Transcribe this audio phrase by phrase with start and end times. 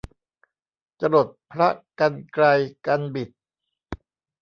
[1.01, 1.69] จรดพระ
[1.99, 2.45] กรรไกร
[2.85, 3.29] กรรบิด